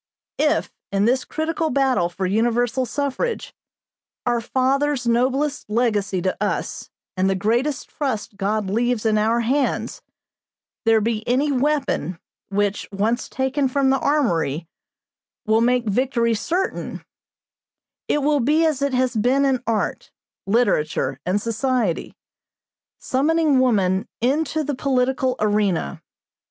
"If, 0.39 0.73
in 0.91 1.05
this 1.05 1.23
critical 1.23 1.69
battle 1.69 2.09
for 2.09 2.25
universal 2.25 2.87
suffrage, 2.87 3.53
our 4.25 4.41
fathers' 4.41 5.05
noblest 5.05 5.69
legacy 5.69 6.23
to 6.23 6.35
us 6.43 6.89
and 7.15 7.29
the 7.29 7.35
greatest 7.35 7.87
trust 7.89 8.35
God 8.35 8.67
leaves 8.67 9.05
in 9.05 9.19
our 9.19 9.41
hands, 9.41 10.01
there 10.85 11.01
be 11.01 11.23
any 11.27 11.51
weapon, 11.51 12.17
which, 12.49 12.89
once 12.91 13.29
taken 13.29 13.67
from 13.67 13.91
the 13.91 13.99
armory, 13.99 14.67
will 15.45 15.61
make 15.61 15.85
victory 15.87 16.33
certain, 16.33 17.05
it 18.07 18.23
will 18.23 18.39
be 18.39 18.65
as 18.65 18.81
it 18.81 18.95
has 18.95 19.15
been 19.15 19.45
in 19.45 19.61
art, 19.67 20.09
literature, 20.47 21.19
and 21.27 21.39
society, 21.39 22.15
summoning 22.97 23.59
woman 23.59 24.07
into 24.19 24.63
the 24.63 24.73
political 24.73 25.35
arena. 25.39 26.01